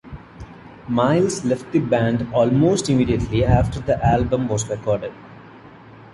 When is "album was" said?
4.03-4.67